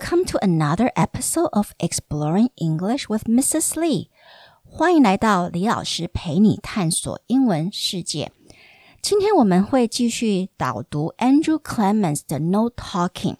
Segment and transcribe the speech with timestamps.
[0.00, 3.76] welcome to another episode of Exploring English with Mrs.
[3.76, 4.08] Lee.
[4.64, 8.32] 欢迎来到李老师陪你探索英文世界。
[9.02, 13.36] 今天我们会继续导读 Andrew Clements 的 No Talking。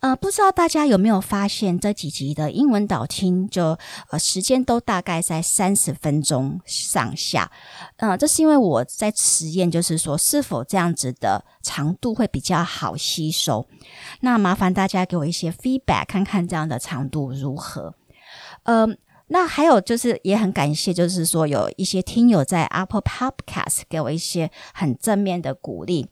[0.00, 3.78] 呃，不知道大家有没有发现，这几集的英文导听就
[4.10, 7.50] 呃时间都大概在三十分钟上下。
[7.96, 13.66] 呃，这是因为我在实验，就是说是否这样子的长度会比较好吸收。
[14.20, 17.94] 那麻烦大家给我一些 feedback，看看这样的长度如何。
[18.64, 18.86] 呃，
[19.28, 26.08] 那还有就是也很感谢，就是说有一些听友在 Apple Podcast 给我一些很正面的鼓励。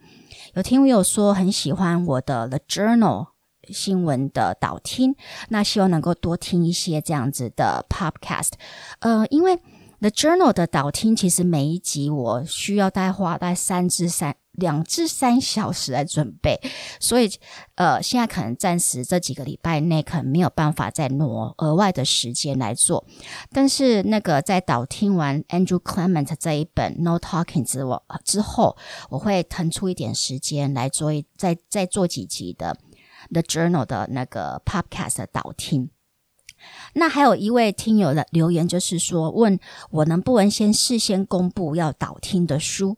[0.54, 3.35] 有听友说很喜欢我的 The Journal。
[3.70, 5.14] 新闻的导听，
[5.48, 8.52] 那希望能够多听一些这样子的 podcast。
[9.00, 9.56] 呃，因为
[10.00, 16.60] The Journal 的导听，其实每一集我需要大概花大概三至三两至三小时来准备，
[17.00, 17.30] 所以
[17.76, 23.06] 呃，现在可能暂时这几个礼拜内可能没有办法再挪额外的时间来做。
[23.52, 28.76] 但是那个在导听完 Andrew Clement 这一本 No Talking 之我之后，
[29.08, 32.76] 我会腾出一点时间来做一再再做几集的。
[33.32, 35.90] The Journal 的那个 Podcast 的导听，
[36.94, 39.58] 那还有一位听友的留言，就是说问
[39.90, 42.96] 我能不能先事先公布要导听的书，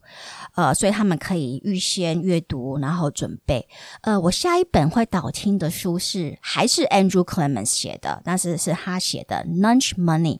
[0.54, 3.68] 呃，所以他们可以预先阅读，然后准备。
[4.02, 10.38] 呃，我下一本会导听的书是还是 Andrew Clements 写的，但是是他写的 Lunch Money。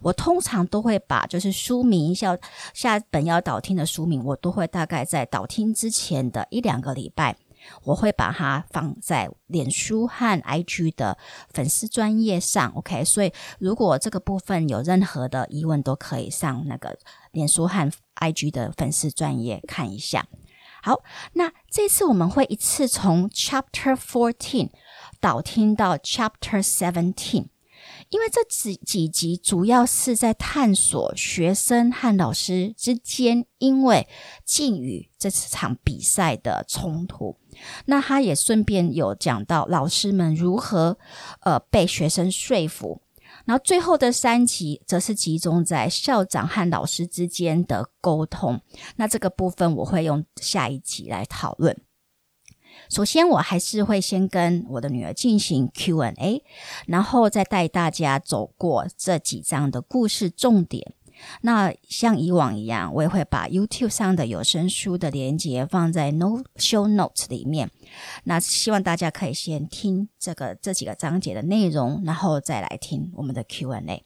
[0.00, 2.36] 我通常都会把就是书名下
[2.72, 7.36] 下本要导听的书名，我都会大概在导听之前的一两个礼拜。
[7.84, 11.16] 我会把它放在脸书和 IG 的
[11.52, 13.04] 粉丝专业上，OK。
[13.04, 16.98] 所以如果这个部分有任何的疑问，都可以上那个
[17.32, 20.26] 脸书和 IG 的粉丝专业看一下。
[20.82, 24.70] 好，那这次我们会一次从 Chapter Fourteen
[25.20, 27.46] 导听到 Chapter Seventeen。
[28.10, 34.06] 因为这几几集主要是在探索学生和老师之间因为
[34.44, 37.36] 禁语这场比赛的冲突，
[37.86, 40.98] 那他也顺便有讲到老师们如何
[41.40, 43.00] 呃被学生说服，
[43.44, 48.60] 然后最后的三集则是集中在校长和老师之间的沟通，
[48.96, 51.76] 那这个部分我会用下一集来讨论。
[52.88, 56.42] 首先，我还是会先跟我的女儿进行 Q&A，
[56.86, 60.94] 然后再带大家走过这几章的故事重点。
[61.40, 67.70] 那像以往一样，我也会把 YouTube 上的有声书的连接放在 No Show Notes 里面。
[68.24, 74.04] 那希望大家可以先听这个这几个章节的内容，然后再来听我们的 Q&A。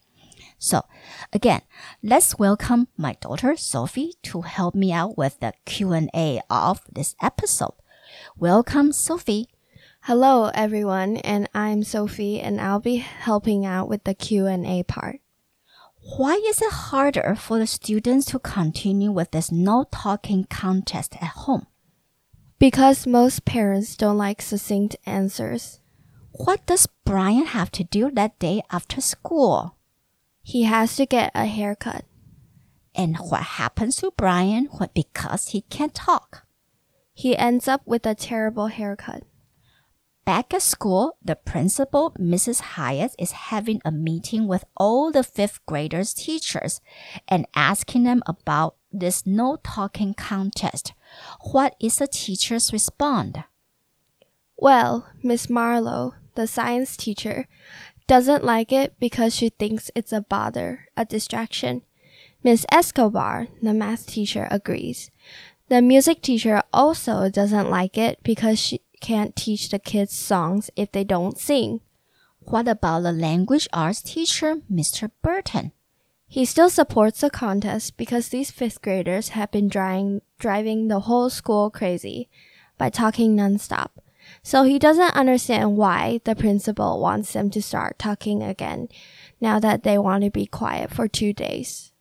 [0.60, 0.84] So
[1.32, 1.62] again,
[2.00, 7.74] let's welcome my daughter Sophie to help me out with the Q&A of this episode.
[8.40, 9.50] Welcome, Sophie.
[10.04, 15.20] Hello, everyone, and I'm Sophie, and I'll be helping out with the Q&A part.
[16.16, 21.44] Why is it harder for the students to continue with this no talking contest at
[21.44, 21.66] home?
[22.58, 25.80] Because most parents don't like succinct answers.
[26.32, 29.76] What does Brian have to do that day after school?
[30.42, 32.06] He has to get a haircut.
[32.94, 36.46] And what happens to Brian What because he can't talk?
[37.20, 39.24] He ends up with a terrible haircut.
[40.24, 42.62] Back at school, the principal, Mrs.
[42.62, 46.80] Hiatt, is having a meeting with all the fifth graders' teachers
[47.28, 50.94] and asking them about this no talking contest.
[51.52, 53.36] What is the teacher's response?
[54.56, 57.46] Well, Miss Marlow, the science teacher,
[58.06, 61.82] doesn't like it because she thinks it's a bother, a distraction.
[62.42, 65.10] Miss Escobar, the math teacher, agrees.
[65.70, 70.90] The music teacher also doesn't like it because she can't teach the kids songs if
[70.90, 71.80] they don't sing.
[72.40, 75.12] What about the language arts teacher, Mr.
[75.22, 75.70] Burton?
[76.26, 81.30] He still supports the contest because these fifth graders have been driving, driving the whole
[81.30, 82.28] school crazy
[82.76, 83.90] by talking nonstop.
[84.42, 88.88] So he doesn't understand why the principal wants them to start talking again
[89.40, 91.92] now that they want to be quiet for two days.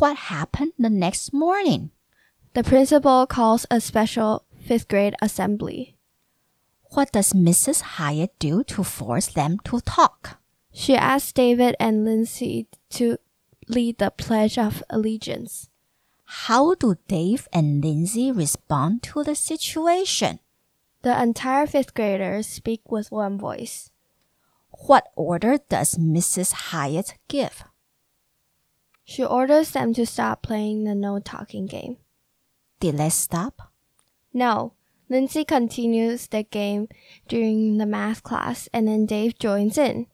[0.00, 1.90] What happened the next morning?
[2.54, 5.96] The principal calls a special fifth grade assembly.
[6.90, 7.96] What does Mrs.
[7.96, 10.38] Hiatt do to force them to talk?
[10.70, 13.16] She asks David and Lynsey to
[13.68, 15.70] lead the Pledge of Allegiance.
[16.24, 20.38] How do Dave and Lynsey respond to the situation?
[21.00, 23.90] The entire fifth graders speak with one voice.
[24.86, 26.52] What order does Mrs.
[26.70, 27.64] Hiatt give?
[29.04, 31.96] She orders them to stop playing the no talking game.
[32.82, 33.70] Did they stop?
[34.34, 34.72] No,
[35.08, 36.88] Lynsey continues the game
[37.28, 40.08] during the math class, and then Dave joins in.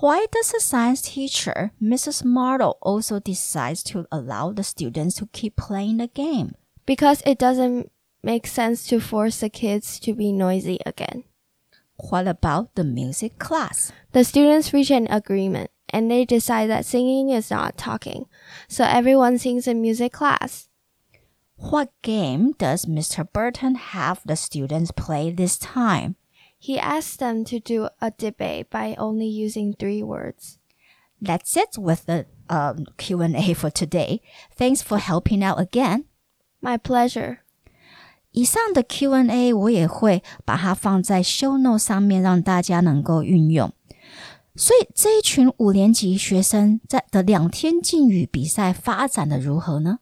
[0.00, 2.24] Why does the science teacher, Mrs.
[2.24, 6.56] Marlow, also decides to allow the students to keep playing the game?
[6.86, 11.22] Because it doesn't make sense to force the kids to be noisy again.
[12.10, 13.92] What about the music class?
[14.10, 18.26] The students reach an agreement and they decide that singing is not talking,
[18.66, 20.68] so everyone sings in music class.
[21.57, 23.23] What game does Mr.
[23.31, 26.15] Burton have the students play this time?
[26.57, 30.57] He asks them to do a debate by only using three words.
[31.21, 34.21] That's it with the um, Q&A for today.
[34.55, 36.05] Thanks for helping out again.
[36.61, 37.39] My pleasure.
[38.31, 43.71] 以上的 Q&A 我也会把它放在 Show Note 上面，让大家能够运用。
[44.55, 49.99] 所以这一群五年级学生在的两天敬语比赛发展的如何呢？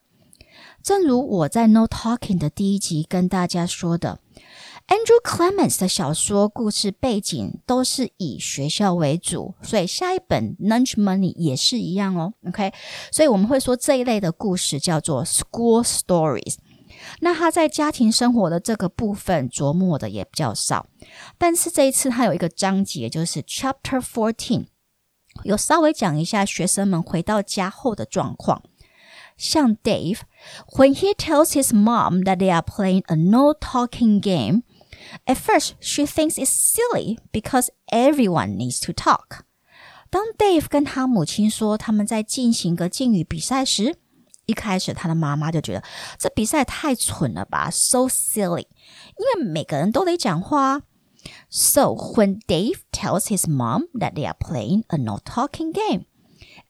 [0.84, 4.20] 正如我在 No Talking 的第一集跟大家说的
[4.86, 12.34] ，Andrew Clements 的小说故事背景都是以学校为主，所以下一本 Lunch Money 也是一样哦。
[12.46, 12.70] OK，
[13.10, 16.56] 所以我们会说这一类的故事叫做 School Stories。
[17.20, 20.86] 那他在家庭生活的这个部分琢磨的也比较少，
[21.38, 24.66] 但是这一次他有一个章节，就是 Chapter Fourteen，
[25.44, 28.62] 有稍微讲一下学生们回到家后的状况。
[29.37, 34.63] 像 Dave，when he tells his mom that they are playing a no-talking game,
[35.25, 39.41] at first she thinks it's silly because everyone needs to talk。
[40.09, 43.95] 当 Dave 跟他母亲说他们在进行个敬语比赛时，
[44.45, 45.83] 一开始他的妈妈就觉得
[46.17, 48.65] 这比赛太蠢了吧，so silly，
[49.17, 50.81] 因为每个人都得讲话。
[51.49, 56.05] So when Dave tells his mom that they are playing a no talking game,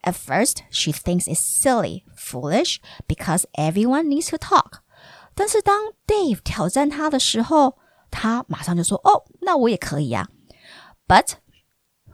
[0.04, 4.82] at first she thinks it's silly, foolish, because everyone needs to talk.
[5.36, 7.78] 但是当 Dave 挑战他的时候，
[8.12, 10.30] 他马上就说：“哦，那我也可以呀。”
[11.08, 11.36] But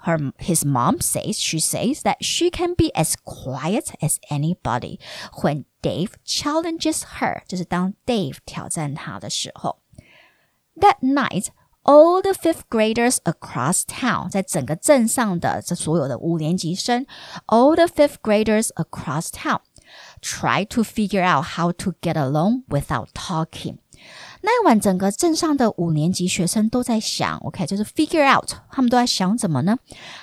[0.06, 5.00] her his mom says she says that she can be as quiet as anybody
[5.42, 9.82] when Dave challenges her，就是当 Dave 挑战他的时候。
[10.76, 11.48] That night,
[11.84, 17.06] all the fifth graders across town，在整个镇上的这所有的五年级生，
[17.48, 19.60] all the fifth graders across town
[20.22, 23.78] try to figure out how to get along without talking。
[24.42, 29.78] 那一晚，整个镇上的五年级学生都在想，OK，就是 figure out，他们都在想怎么呢？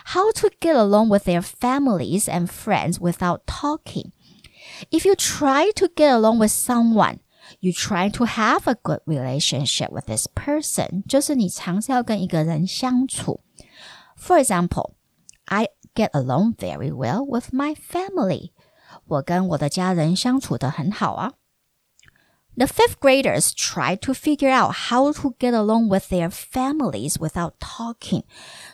[0.07, 4.11] How to get along with their families and friends without talking.
[4.91, 7.19] If you try to get along with someone,
[7.61, 13.41] you try to have a good relationship with this person，就是你尝试要跟一个人相处。
[14.17, 14.95] For example,
[15.47, 18.53] I get along very well with my family.
[19.07, 21.33] 我跟我的家人相处的很好啊。
[22.57, 27.53] the fifth graders tried to figure out how to get along with their families without
[27.59, 28.25] talking.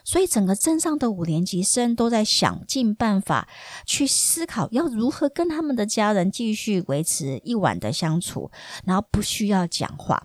[0.02, 3.46] 所以整个镇上的五年级生都在想尽办法
[3.86, 8.50] 去思考要如何跟他们的家人继续维持一晚的相处，
[8.84, 10.24] 然后不需要讲话。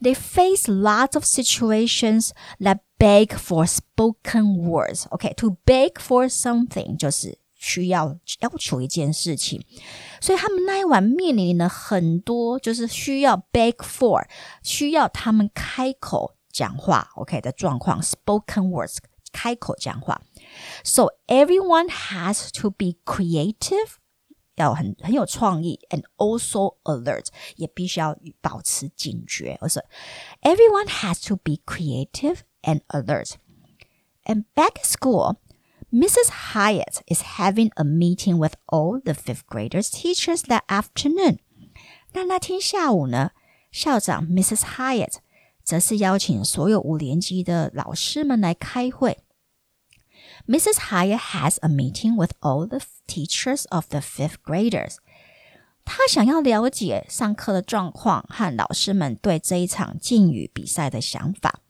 [0.00, 2.30] They face lots of situations
[2.60, 5.06] that beg for spoken words.
[5.10, 9.64] Okay, to beg for something 就是 需要要求一件事情，
[10.20, 14.26] 所以他们那一晚面临了很多，就是需要 beg for，
[14.62, 18.98] 需要他们开口讲话，OK 的状况，spoken words
[19.32, 20.20] 开口讲话。
[20.84, 23.94] So everyone has to be creative，
[24.56, 29.56] 要很很有创意，and also alert，也必须要保持警觉。
[29.60, 29.82] 而是
[30.42, 35.36] everyone has to be creative and alert。And back at school.
[35.91, 36.53] Mrs.
[36.53, 41.39] Hiatt is having a meeting with all the fifth graders' teachers that afternoon.
[42.13, 43.31] 那那天下午呢，
[43.71, 44.61] 校长 Mrs.
[44.77, 45.15] Hiatt
[45.63, 49.19] 则是邀请所有五年级的老师们来开会。
[50.47, 50.89] Mrs.
[50.89, 54.69] Hiatt has a meeting with all the teachers of the fifth graders.
[54.69, 54.95] graders。
[55.85, 61.61] 她想要了解上课的状况和老师们对这一场敬语比赛的想法。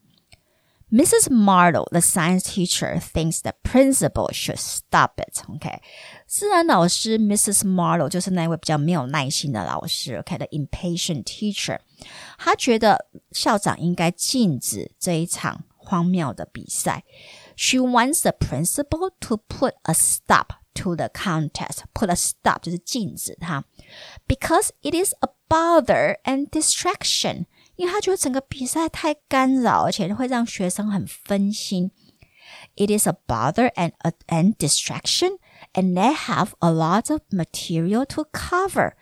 [0.92, 1.30] Mrs.
[1.30, 5.44] Marlow, the science teacher, thinks the principal should stop it.
[5.48, 5.82] OK，
[6.26, 7.62] 自然老师 Mrs.
[7.62, 10.16] Marlow 就是那位比较没有耐心的老师。
[10.16, 11.78] OK，the impatient teacher，
[12.40, 17.04] 他觉得校长应该禁止这一场荒谬的比赛。
[17.56, 21.84] She wants the principal to put a stop to the contest.
[21.94, 23.64] Put a stop 就是禁止它
[24.28, 27.46] ，because it is a bother and distraction.
[27.79, 31.91] 因为他觉得整个比赛太干扰，而且会让学生很分心。
[32.77, 35.39] It is a bother and a and distraction,
[35.73, 38.93] and they have a lot of material to cover。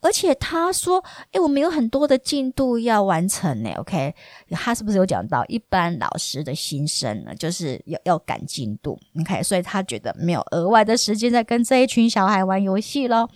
[0.00, 3.70] 而且他说，诶，我们有很多的进度要完成呢。
[3.76, 4.14] OK，
[4.50, 7.34] 他是不是有讲到一般老师的心声呢？
[7.34, 8.98] 就是要要赶进度。
[9.20, 13.30] OK，所以他觉得没有额外的时间在跟这一群小孩玩游戏咯。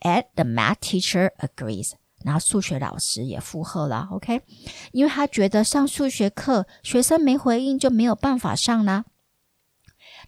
[0.00, 1.92] And the math teacher agrees。
[2.23, 4.41] 然后数学老师也附和了，OK，
[4.91, 9.05] 因为他觉得上数学课学生没回应就没有办法上啦。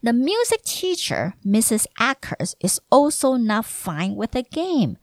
[0.02, 1.86] The music teacher, Mrs.
[1.98, 4.96] Ackers, is also not fine with the game.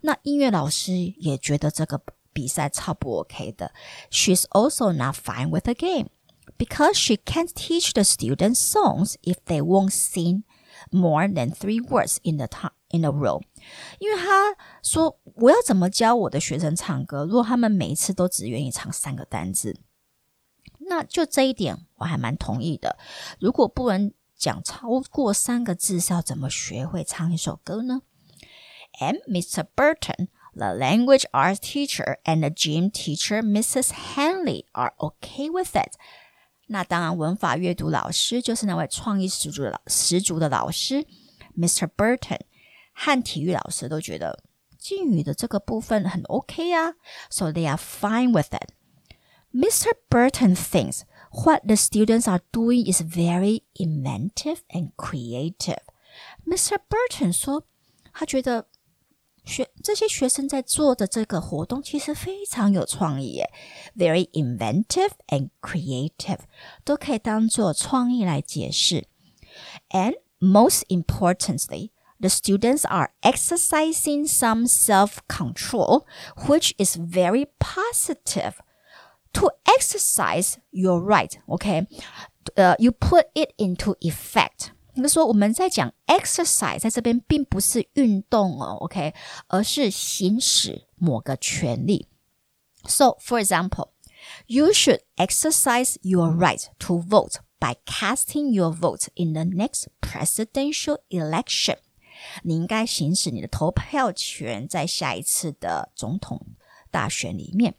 [0.00, 2.00] 那音乐老师也觉得这个
[2.32, 3.72] 比赛超不 OK 的。
[4.10, 6.08] She's also not fine with the game
[6.58, 10.42] because she can't teach the students songs if they won't sing
[10.91, 13.41] more than three words in the time in a row。
[13.99, 19.75] 因为他说我要怎么教我的学生唱歌，如果他们每一次都只愿意唱三个单字，
[20.87, 22.97] 那就这一点我还蛮同意的。
[23.39, 28.01] 如果不能讲超过三个字，是要怎么学会唱一首歌呢？
[28.99, 29.65] And Mr.
[29.75, 33.91] Burton, the language arts teacher, and the gym teacher, Mrs.
[33.91, 35.95] Henley, are okay with it.
[36.69, 41.05] 那当然，文法阅读老师就是那位创意十足的老十足的老师，
[41.57, 41.87] Mr.
[41.95, 42.39] Burton
[42.93, 44.43] 和体育老师都觉得
[44.79, 46.93] 敬语的这个部分很 OK 啊，
[47.29, 48.69] so they are fine with it.
[49.53, 49.93] Mr.
[50.09, 55.81] Burton thinks what the students are doing is very inventive and creative.
[56.45, 56.77] Mr.
[56.89, 57.63] Burton 说，
[58.11, 58.67] 他觉得
[59.49, 63.51] 学这些学生在做的这个活动其实非常有创意耶，
[63.95, 66.39] very inventive and creative
[66.83, 69.07] 都可以当做创意来解释。
[69.89, 76.05] And most importantly, the students are exercising some self-control,
[76.47, 78.55] which is very positive.
[79.33, 81.87] To exercise your right, okay?
[82.55, 84.69] 呃、uh,，you put it into effect.
[84.99, 89.13] 那说我们在讲 exercise，在这边并不是运动哦，OK，
[89.47, 92.07] 而是行使某个权利。
[92.87, 93.89] So, for example,
[94.47, 100.99] you should exercise your right to vote by casting your vote in the next presidential
[101.09, 101.77] election.
[102.43, 106.39] 你应该行使你的投票权，在下一次的总统
[106.89, 107.75] 大选里面。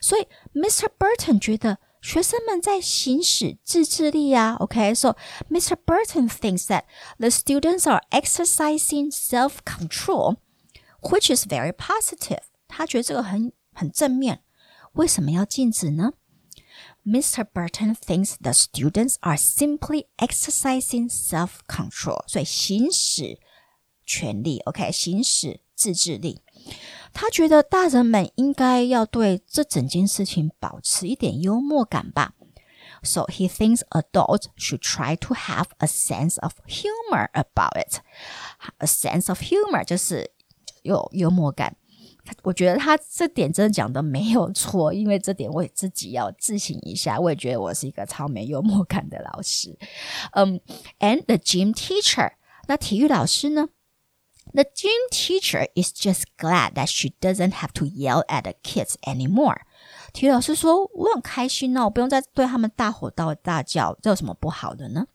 [0.00, 0.88] 所以，Mr.
[0.96, 4.56] Burton 觉得 学生们在行使自制力啊。
[4.60, 5.16] OK，so、okay?
[5.50, 5.76] Mr.
[5.76, 6.84] Burton thinks that
[7.18, 10.36] the students are exercising self-control,
[11.00, 12.42] which is very positive.
[12.68, 14.42] 他觉得这个很很正面。
[14.92, 16.12] 为什么要禁止呢？
[17.04, 17.44] Mr.
[17.44, 23.38] Burton thinks the students are simply exercising self-control，所以行使
[24.06, 26.40] 权利，OK，行使自制力。
[27.13, 32.33] 他觉得大人们应该要对这整件事情保持一点幽默感吧。
[33.01, 38.01] So he thinks adults should try to have a sense of humor about it.
[38.79, 40.31] A sense of humor 就是
[40.83, 41.77] 有幽默感。
[42.43, 47.19] 我觉得他这点真的讲的没有错，因为这点我自己要自省一下。
[47.19, 49.77] 我也觉得我是一个超没幽默感的老师。
[50.33, 50.59] 嗯、
[50.99, 52.33] um,，and the gym teacher，
[52.67, 53.69] 那体育老师呢
[54.52, 58.96] ？the gym teacher is just glad that she doesn't have to yell at the kids
[59.04, 59.62] anymore.
[60.12, 65.06] 体育老师说：“我很开心哦，我不用再对他们大吼大大叫，这有什么不好的呢？”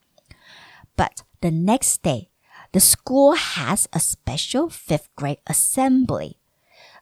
[0.97, 2.29] But the next day,
[2.71, 6.35] the school has a special fifth grade assembly.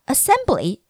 [0.06, 0.82] Assembly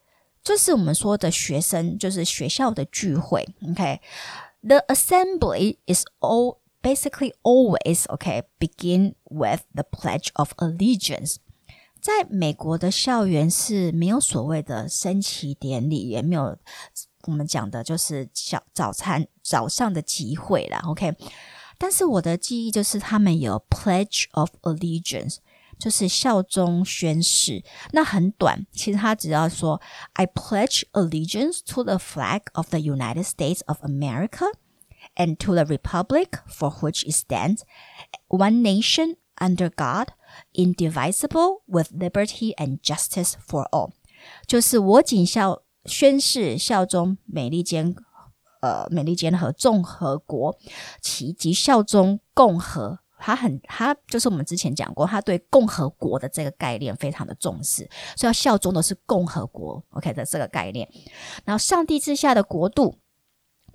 [0.44, 3.48] 就是我们说的学生，就是学校的聚会。
[3.70, 4.86] OK，the、okay?
[4.88, 11.38] assembly is all basically always okay begin with the Pledge of Allegiance。
[12.00, 16.58] 在美国的校园是没有所谓的升旗典礼，也没有
[17.24, 20.80] 我们讲的就是小早餐早上的集会啦。
[20.86, 21.16] OK，
[21.78, 25.38] 但是我的记忆就是他们有 Pledge of Allegiance，
[25.80, 27.64] 就是效忠宣誓。
[27.92, 29.82] 那很短，其实他只要说
[30.14, 36.38] I pledge allegiance to the flag of the United States of America。and to the republic
[36.48, 37.64] for which it stands,
[38.28, 40.09] one nation under God,
[40.53, 43.91] indivisible, with liberty and justice for all。
[44.47, 47.95] 就是我谨效宣誓效忠美利坚
[48.61, 50.57] 呃美利坚和众和国，
[51.01, 53.01] 其及效忠共和。
[53.25, 60.89] 他很，他就是我们之前讲过，他对共和国的这个概念非常的重视，所以要效忠的是共和国，OK 的这个概念。
[61.45, 62.99] 然后，上帝之下的国度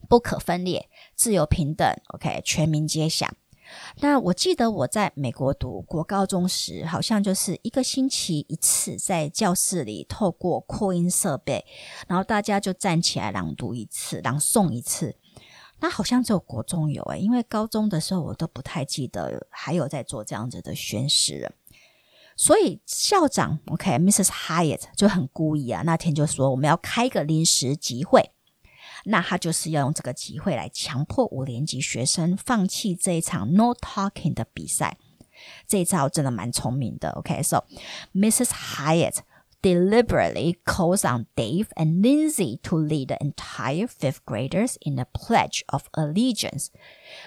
[0.09, 3.33] 不可分裂，自由平等，OK，全民皆享。
[3.99, 11.65] 那我记得我在美国读国高中时，好像就是一个星期一次，在教室里透过扩音设备，
[12.07, 15.15] 然后大家就站起来朗读一次，朗诵一次。
[15.79, 21.51] 那好像只有国中有诶，因为高中的时候我都不太记得还有在做这样子的宣誓了。
[22.35, 24.27] 所以校长，OK，Mrs.
[24.27, 28.31] Hyatt 就很故意啊，那天就说我们要开一个临时集会，
[29.09, 34.97] 那他就是要用这个机会来强迫五年级学生放弃这一场 no talking 的比赛。
[35.67, 37.11] 这一招真的蛮聪明的。
[37.11, 37.79] OK，so、okay?
[38.13, 38.49] Mrs.
[38.49, 39.19] Hiatt
[39.61, 45.63] deliberately calls on Dave and Lynsey to lead the entire fifth graders in a pledge
[45.67, 46.67] of allegiance.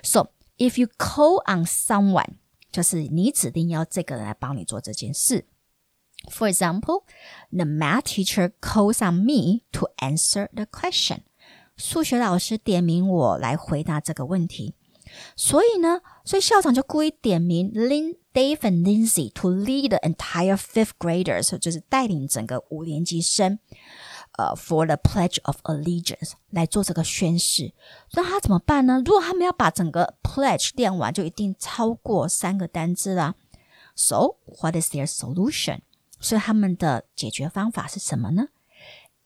[0.03, 2.39] So if you call on someone，
[2.71, 5.47] 就是你指定要这个人来帮你做这件事。
[6.29, 7.05] For example,
[7.51, 11.21] the math teacher calls on me to answer the question.
[11.81, 14.75] 数学老师点名我来回答这个问题。
[15.35, 23.59] 所以呢，所以校长就故意点名 Lin、Dave and Lindsay to lead the entire fifth graders，就是带领整个五年级生。
[24.39, 27.73] 呃，for the pledge of allegiance 来做这个宣誓，
[28.13, 29.03] 那他怎么办呢？
[29.05, 33.35] 如果他们要把整个 pledge 练完，就一定超过三个单字啦。
[33.97, 35.81] So what is their solution？
[36.21, 38.49] 所以他们的解决方法是什么呢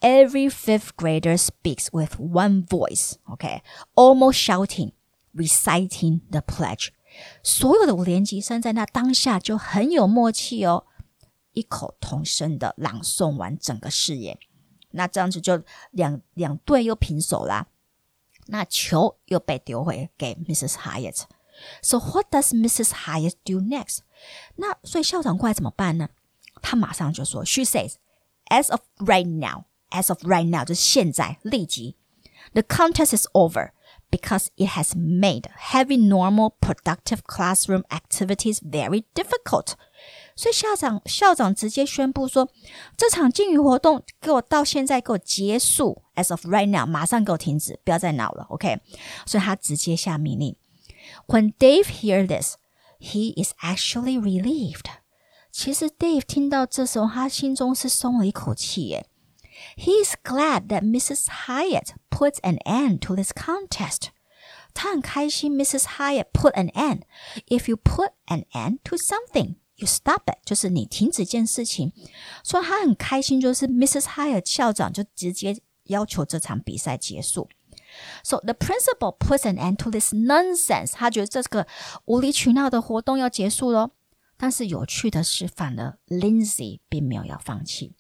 [0.00, 3.62] every fifth grader speaks with one voice, okay,
[3.94, 4.92] almost shouting,
[5.34, 6.90] reciting the pledge.
[7.42, 10.84] 所有的五年级生在那当下就很有默契哦，
[11.52, 14.38] 异口同声的朗诵完整个誓言。
[14.90, 17.68] 那这样子就两两队又平手啦。
[18.46, 20.74] 那球又被丢回给 Mrs.
[20.74, 21.22] Hiatt。
[21.82, 22.90] So what does Mrs.
[22.90, 23.98] Hiatt do next？
[24.57, 26.09] 那所以校长过来怎么办呢？
[26.61, 27.94] 他马上就说，She says,
[28.48, 29.64] as of right now。
[29.93, 31.95] as of right now，就是现在立即，
[32.53, 33.71] the contest is over
[34.12, 39.73] because it has made having normal productive classroom activities very difficult.
[40.36, 42.49] 所以校长校长直接宣布说，
[42.95, 48.79] 这场敬语活动给我到现在给我结束，as of right now，马上给我停止，不要再闹了，OK？
[49.25, 50.55] 所以他直接下命令。
[51.27, 52.55] When Dave hear this,
[52.99, 54.86] he is actually relieved。
[55.51, 59.08] 其实 Dave 听到这时候，他心中是松了一口气耶。
[59.77, 61.46] he is glad that Mrs.
[61.46, 64.09] Hiatt put an end to this contest.
[64.72, 65.85] 他很开心，Mrs.
[65.98, 67.03] Hiatt put an end.
[67.46, 71.92] If you put an end to something, you stop it，就是你停止一件事情。
[72.42, 74.03] 所以他很开心，就是 Mrs.
[74.03, 77.48] Hiatt 校长就直接要求这场比赛结束。
[78.24, 80.92] So the principal puts an end to this nonsense.
[80.92, 81.66] 他觉得这个
[82.07, 83.92] 无理取闹的活动要结束喽。
[84.37, 87.94] 但是有趣的是，反而 Lynsey 并没有要放弃。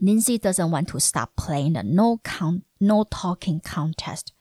[0.00, 4.32] Lynsey doesn't want to stop playing the no count, no talking contest.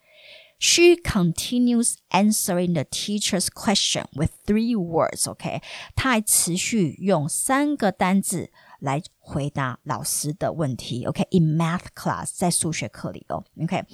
[0.58, 5.26] She continues answering the teacher's question with three words.
[5.30, 5.62] OK，
[5.96, 11.06] 她还持续用三个单字来回答老师的问题。
[11.06, 13.46] OK，in math class，在数学课里哦。
[13.62, 13.86] OK，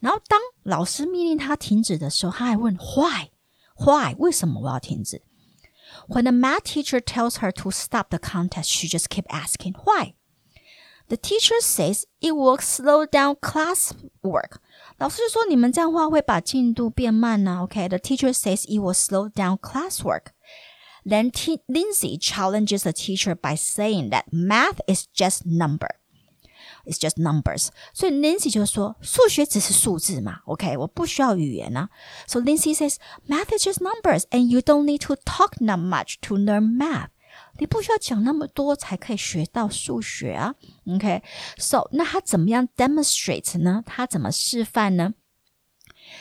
[0.00, 4.14] 然后当老师命令她停止的时候，她还问 Why？Why？
[4.18, 5.22] 为什么我要停止
[6.08, 10.14] ？When the math teacher tells her to stop the contest, she just keep asking why,
[11.14, 14.58] the teacher says it will slow down classwork.
[14.98, 15.08] the
[18.02, 20.32] teacher says it will slow down classwork.
[21.04, 21.30] Then
[21.68, 25.90] Lynsey challenges the teacher by saying that math is just number.
[26.84, 27.70] It's just numbers.
[27.92, 28.50] 所以 Lynsey
[32.26, 32.98] So Lynsey says
[33.28, 37.13] math is just numbers, and you don't need to talk that much to learn math.
[37.58, 40.54] 你不需要讲那么多才可以学到数学啊。
[40.86, 43.82] OK，so、那他怎么样 demonstrate 呢？
[43.86, 45.14] 他怎么示范呢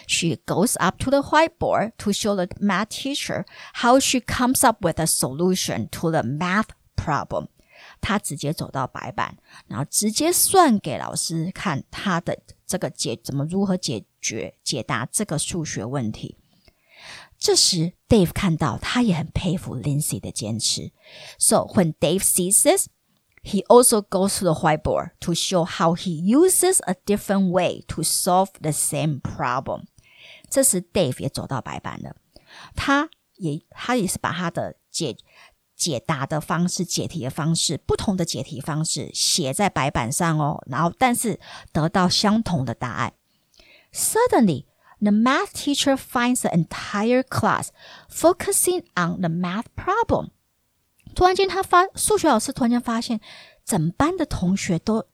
[0.07, 4.85] ？She goes up to the whiteboard to show the math teacher how she comes up
[4.85, 7.47] with a solution to the math problem.
[7.99, 16.37] 她直接走到白板，然后直接算给老师看她的这个解怎么如何解决解答这个数学问题。
[17.43, 20.93] 这时，Dave 看到他也很佩服 Lynsey 的坚持。
[21.37, 22.87] So when Dave sees this,
[23.43, 28.01] he also goes to the whiteboard to show how he uses a different way to
[28.01, 29.83] solve the same problem。
[30.49, 32.15] 这时，Dave 也走到白板了，
[32.77, 35.17] 他也他也是把他的解
[35.75, 41.41] 解答的方式、解题的方式、不同的解题方式写在白板上哦，然后但是
[41.73, 43.15] 得到相同的答案。
[43.91, 44.67] Suddenly。
[45.02, 47.70] the math teacher finds the entire class
[48.08, 50.30] focusing on the math problem.
[51.14, 53.20] 突然间，他发数学老师突然间发现，
[53.64, 55.06] 整班的同学都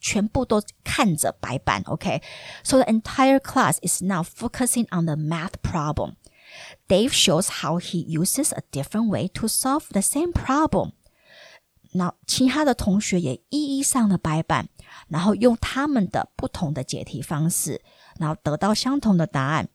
[0.00, 1.82] 全部都看着白板。
[1.86, 2.84] OK，so、okay?
[2.84, 6.16] the entire class is now focusing on the math problem.
[6.88, 10.92] Dave shows how he uses a different way to solve the same problem.
[11.92, 14.68] 那其他的同学也一一上了白板，
[15.08, 17.82] 然后用他们的不同的解题方式
[18.18, 19.68] 然后得到相同的答案。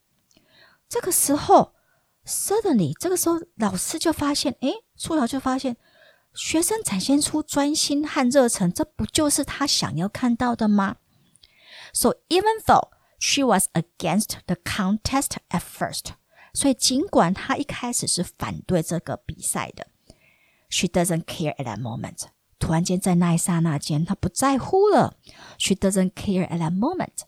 [0.88, 1.74] 这个时候，
[2.26, 5.78] suddenly，这个时候老师就发现，诶，初瑶就发现
[6.34, 10.98] 学生展现出专心和热忱，这不就是他想要看到的吗？
[11.94, 12.90] So even though
[13.20, 16.14] she was against the contest at first，
[16.54, 19.88] 所以尽管她一开始是反对这个比赛的，
[20.70, 22.28] she doesn't care at that moment。
[22.60, 25.18] 突然间，在那一刹那间，她不在乎了。
[25.58, 27.24] She doesn't care at that moment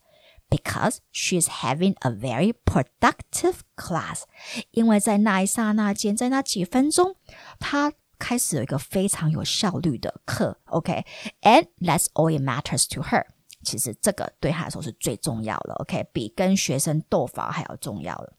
[0.51, 4.23] because she's having a very productive class。
[4.71, 7.15] 因为在那一刹那间，在那几分钟，
[7.59, 10.59] 她开始有一个非常有效率的课。
[10.65, 13.25] OK，and that's all it matters to her。
[13.63, 15.73] 其实这个对她来说是最重要的。
[15.75, 18.33] OK，比跟学生斗法还要重要的。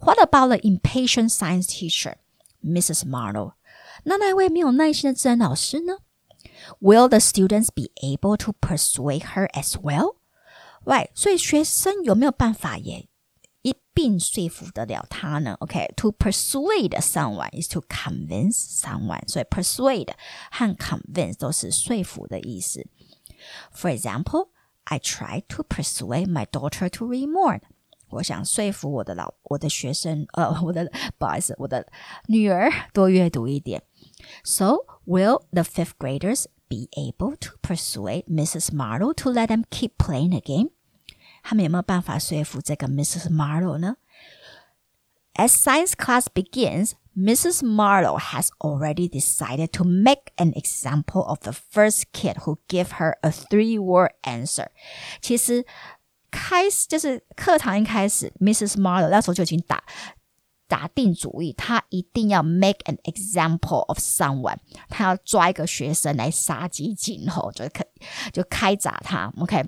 [0.00, 2.14] What about the impatient science teacher,
[2.62, 3.04] Mrs.
[3.04, 3.54] Marlowe?
[4.04, 5.98] 那那位没有耐心的自然老师呢？
[6.80, 10.14] Will the students be able to persuade her as well?
[10.84, 13.08] Right，所以学生有没有办法也
[13.62, 15.56] 一并说服得了他呢？
[15.60, 20.10] OK，to、okay, persuade someone is to convince someone，所以 persuade
[20.50, 22.86] 和 convince 都是说服的意思。
[23.74, 24.48] For example,
[24.84, 27.60] I tried to persuade my daughter to read more.
[28.10, 31.86] 我想说服我的老我的学生，呃，我的不好意思，我的
[32.26, 33.82] 女儿多阅读一点。
[34.44, 38.73] So will the fifth graders be able to persuade Mrs.
[38.73, 40.71] Marlow to let them keep playing the game？
[41.43, 43.29] 他们有没有办法说服这个 Mrs.
[43.29, 43.97] Marlow 呢
[45.35, 47.61] ？As science class begins, Mrs.
[47.63, 53.17] Marlow has already decided to make an example of the first kid who gave her
[53.21, 54.67] a three-word answer。
[55.21, 55.65] 其实
[56.31, 58.77] 开就是课堂一开始，Mrs.
[58.77, 59.83] Marlow 那时候就已经打
[60.73, 64.57] 打定主意，他一定要 make an example of someone，
[64.89, 67.85] 他要抓一个学生来杀鸡儆猴，就可
[68.31, 69.31] 就开砸他。
[69.37, 69.63] OK，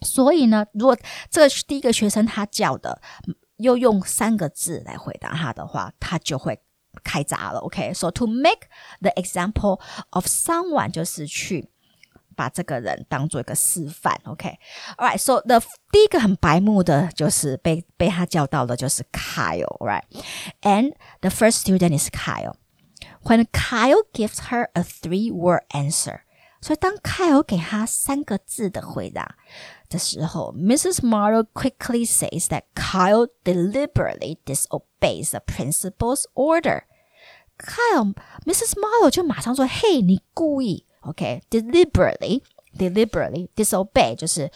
[0.00, 0.98] 所以呢，如果
[1.30, 3.00] 这个第一个学生他叫的
[3.58, 6.60] 又用三个字来回答他的话，他就会
[7.04, 7.60] 开砸了。
[7.60, 8.66] OK，so to make
[9.00, 11.71] the example of someone 就是去。
[12.32, 14.56] 把这个人当做一个示范，OK？All、
[14.96, 15.16] okay?
[15.16, 22.54] right，so the 第一个很白目的就是被被他叫到的就是 Kyle，right？And the first student is Kyle.
[23.24, 26.20] When Kyle gives her a three-word answer，
[26.60, 29.36] 所以当 Kyle 给他三个字的回答
[29.88, 31.00] 的时候，Mrs.
[31.00, 36.82] Marlow quickly says that Kyle deliberately disobeys the principal's order.
[37.58, 38.74] Kyle，Mrs.
[38.74, 42.41] Marlow 就马上说：“嘿，你故意。” OK, deliberately,
[42.77, 44.51] deliberately disobey 就是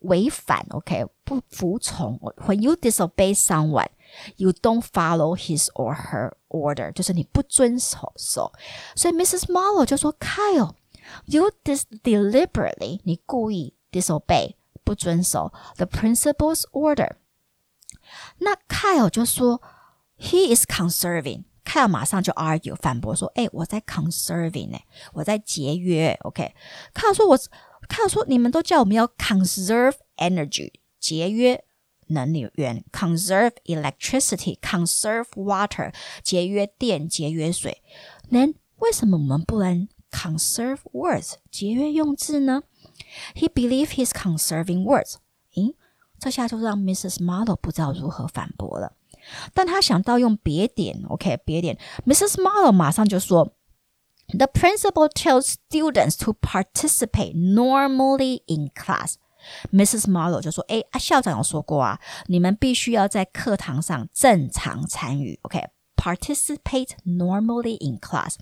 [0.00, 2.18] 违反，OK 不服从。
[2.46, 3.88] When you disobey someone,
[4.36, 8.12] you don't follow his or her order，就是你不遵守。
[8.94, 9.46] 所以 Mrs.
[9.46, 10.74] Marlowe 就说，Kyle,
[11.24, 17.16] you dis deliberately 你故意 disobey 不遵守 the principal's order。
[18.38, 19.60] 那 Kyle 就说，
[20.18, 21.44] He is conserving。
[21.64, 24.78] 凯尔马上就 argue 反驳说：“哎，我在 conserving 呢，
[25.14, 26.54] 我在节约。”OK，
[26.94, 27.36] 凯尔说：“我，
[27.88, 31.64] 凯尔说你们都叫我们要 conserve energy，节约
[32.06, 37.82] 能源；conserve electricity，conserve water，节约电，节约水。
[38.28, 42.62] 那为什么我们不能 conserve words，节约用字呢？”
[43.34, 45.16] He believe he's conserving words。
[45.54, 45.74] 咦，
[46.18, 47.16] 这下就让 Mrs.
[47.16, 48.92] Marlowe 不知道如何反驳了。
[49.53, 52.35] 但他想到用别点，OK，别点，Mrs.
[52.41, 53.53] Marlow 马上就说
[54.37, 59.15] ，The principal tells students to participate normally in class。
[59.71, 60.09] Mrs.
[60.09, 68.35] Marlow 就说：“哎，啊，校长有说过啊，你们必须要在课堂上正常参与，OK，participate normally in class。”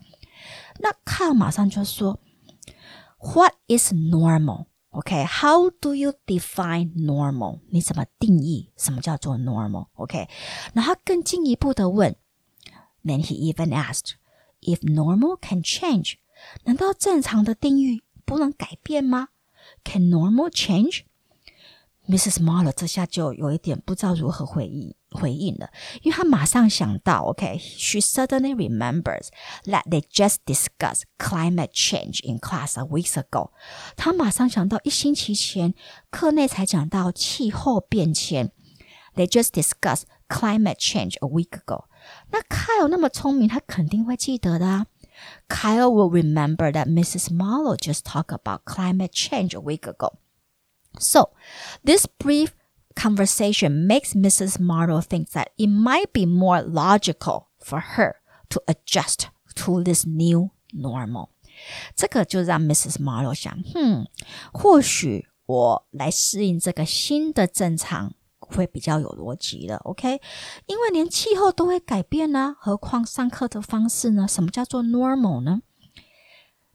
[0.80, 2.20] 那 Carl 马上就说
[3.20, 7.59] ：“What is normal？” Okay, how do you define normal？
[7.71, 10.29] 你怎么定义什么叫做 normal？OK，、okay?
[10.73, 12.15] 然后更进一步的问，
[13.05, 14.13] Then he even asked
[14.61, 16.15] if normal can change，
[16.63, 19.31] 难道正常的定义不能改变吗？
[19.83, 20.49] Can normal
[22.10, 22.42] Mrs.
[22.42, 25.70] Marlow 这下就有一点不知道如何回应回应了，
[26.02, 29.28] 因为她马上想到，OK，she、okay, suddenly remembers
[29.66, 33.52] that they just discussed climate change in class a week ago。
[33.96, 35.76] 她马上想到一星期前
[36.10, 38.52] 课内才讲到气候变迁
[39.14, 41.86] ，they just discussed climate change a week ago。
[42.32, 44.88] 那 Kyle 那么聪明，他肯定会记得的啊。
[45.48, 47.30] Kyle will remember that Mrs.
[47.32, 50.14] Marlow just talked about climate change a week ago.
[50.98, 51.30] So,
[51.84, 52.54] this brief
[52.96, 54.60] conversation makes Mrs.
[54.60, 58.16] Marlow think that it might be more logical for her
[58.50, 61.30] to adjust to this new normal.
[61.96, 63.02] 这个就让 Mrs.
[63.02, 64.08] Marlow 想，哼，
[64.52, 70.22] 或许我来适应这个新的正常会比较有逻辑了，OK？
[70.66, 74.28] 因为连气候都会改变呢、啊，何况上课的方式呢？
[74.28, 75.62] 什么叫做 normal 呢？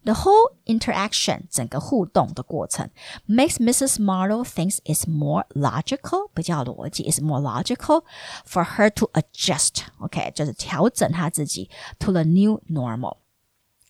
[0.05, 2.88] the whole interaction 整个互动的过程
[3.29, 3.99] makes Mrs.
[3.99, 8.05] Marlow thinks it's more logical 比较逻辑 is more logical
[8.47, 13.19] for her to adjust OK 就是调整她自己 to the new normal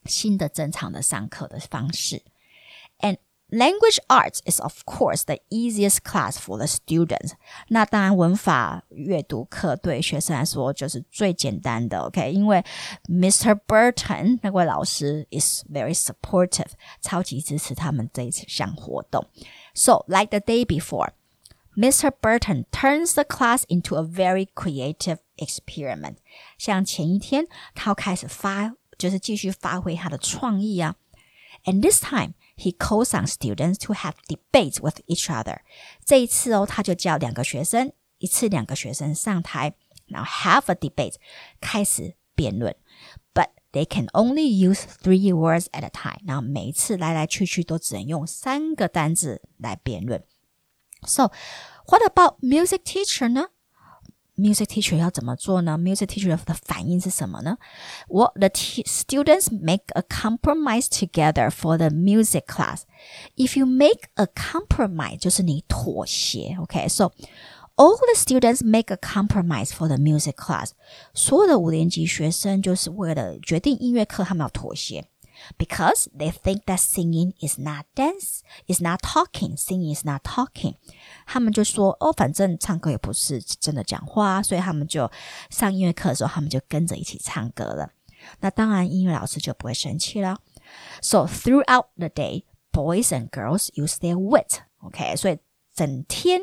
[0.07, 2.23] 新的正常的上课的方式。
[3.52, 7.32] Language arts is of course the easiest class for the students。
[7.70, 12.32] 那当然，文法阅读课对学生来说就是最简单的，OK？
[12.32, 12.64] 因为
[13.06, 13.60] Mr.
[13.66, 16.68] Burton 那位老师 is very supportive，
[17.02, 19.26] 超级支持他们这一项活动。
[19.74, 22.12] So like the day before。Mr.
[22.12, 26.18] Burton turns the class into a very creative experiment。
[26.58, 30.96] 像前一天，他要开始发，就是继续发挥他的创意啊。
[31.66, 35.60] And this time he calls on students to have debates with each other。
[36.06, 39.76] 这一次哦，他就叫两个学生，一次两个学生上台，
[40.08, 41.16] 然后 have a debate，
[41.60, 42.76] 开始辩论。
[43.34, 46.20] But they can only use three words at a time。
[46.26, 50.24] 然后每一次来来去去都只能用三个单字来辩论。
[51.04, 51.32] So
[51.88, 53.48] what about music teacher 呢
[54.38, 55.78] ？music teacher 要怎么做呢？
[55.78, 57.58] music teacher 的反应是什么呢？
[58.08, 62.84] Well, the students make a compromise together for the music class.
[63.36, 67.28] If you make a compromise，就是你妥协，OK？So、okay?
[67.76, 70.72] all the students make a compromise for the music class.
[71.14, 75.06] 所有的五年级学生就是为了决定音乐课，他们要妥协。
[75.58, 80.76] because they think that singing is not dance, is not talking, singing is not talking。
[81.26, 85.10] 他们就说哦，反正唱歌也不是真的讲话，所以他们就
[85.50, 87.92] 上音乐课的时候，他们就跟着一起唱歌了。
[88.42, 90.40] 那当然，音乐老师就不会生气了。
[91.02, 94.60] So throughout the day, boys and girls use their wit.
[94.82, 95.40] OK，所以
[95.74, 96.42] 整天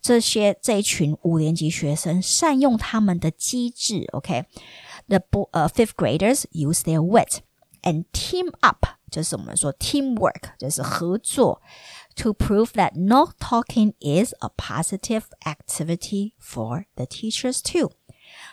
[0.00, 4.08] 这些这一群五年级学生善用他们的机智。
[4.12, 5.48] OK，the、okay?
[5.52, 7.40] 呃、uh, fifth graders use their wit
[7.82, 11.60] and team up，就是我们说 teamwork，就是合作，
[12.16, 17.92] to prove that no talking is a positive activity for the teachers too。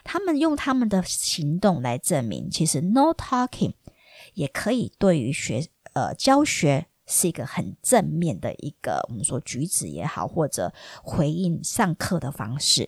[0.04, 3.74] 他们用他们的行动来证明，其实 no talking
[4.34, 12.88] 也可以对于学呃教学是一个很正面的一个我们说举止也好，或者回应上课的方式。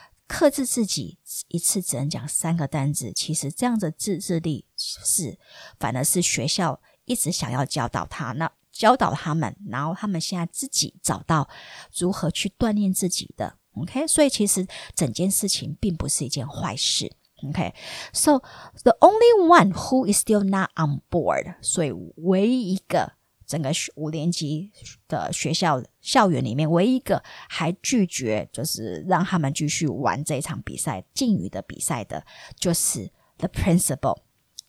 [0.31, 1.17] 克制自己
[1.49, 5.37] 一次只能讲三个单字，其实这样的自制力是
[5.77, 11.49] 反而是学校一直想要教导他，那教导他们，然后他们现在自己找到
[11.97, 13.57] 如何去锻炼自己的。
[13.73, 14.65] OK，所以其实
[14.95, 17.13] 整件事情并不是一件坏事。
[17.49, 18.39] OK，so
[18.83, 23.11] the only one who is still not on board，所以唯一一个。
[23.51, 24.71] 整个五年级
[25.09, 32.25] 的学校校园里面，唯一一个还拒绝就是让他们继续玩这场比赛禁语的比赛的，
[32.57, 34.17] 就是 the principal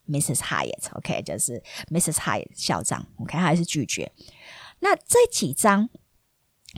[0.09, 0.39] Mrs.
[0.39, 0.97] Hyatt。
[0.97, 2.15] OK，就是 Mrs.
[2.15, 3.07] Hyatt 校长。
[3.19, 4.11] OK，他还是拒绝。
[4.81, 5.89] 那这几张。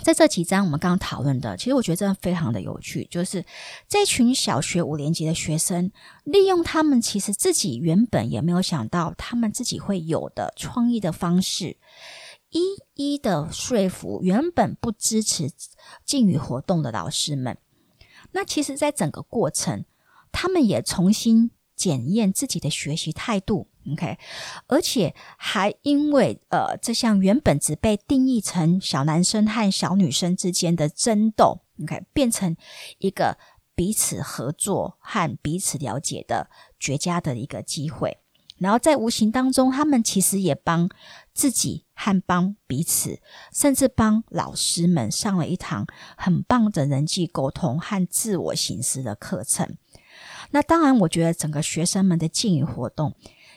[0.02, 3.44] 在这几章我们刚刚讨论的，其实我觉得真的非常的有趣，就是
[3.88, 5.92] 这群小学五年级的学生，
[6.24, 11.76] 利用他们其实自己原本也没有想到他们自己会有的创意的方式，
[12.50, 12.60] 一
[12.94, 15.52] 一的说服原本不支持
[16.04, 17.56] 禁语活动的老师们。
[18.32, 19.84] 那其实，在整个过程，
[20.32, 23.68] 他们也重新检验自己的学习态度。
[23.92, 24.18] OK，
[24.66, 32.56] 而且还因为呃，这项原本只被定义成小男生和小女生之间的争斗，OK，变成
[32.98, 33.36] 一个
[33.74, 36.48] 彼此合作和彼此了解的
[36.80, 38.18] 绝佳的一个机会。
[38.56, 40.88] 然后在无形当中，他们其实也帮
[41.34, 43.20] 自己和帮彼此，
[43.52, 49.76] 甚至帮老师们上了一堂很棒的人际沟通和自我形式的课程。
[50.52, 53.14] 那当然，我觉得整个学生们的敬语活动。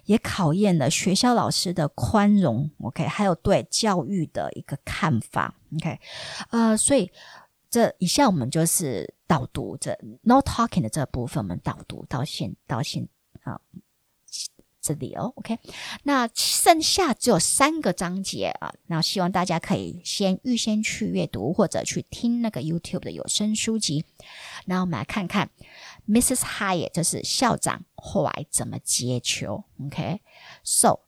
[0.07, 5.99] 也考验了学校老师的宽容，OK，还有对教育的一个看法，OK，
[6.49, 7.11] 呃，所以
[7.69, 13.07] 这以下我们就是导读这 No Talking 的这部分，我们导读到现到现
[13.43, 13.61] 啊。
[14.79, 15.59] 这里哦，OK，
[16.03, 24.05] 那剩下只有三个章节啊，那希望大家可以先预先去阅读或者去听那个 YouTube 的有声书籍。
[24.63, 25.49] 那我们来看看
[26.07, 26.37] Mrs.
[26.37, 29.63] Hyatt，就是校长坏怎么接球。
[29.85, 30.99] OK，so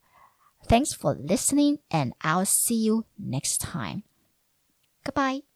[0.68, 4.04] thanks for listening and I'll see you next time.
[5.04, 5.49] Goodbye.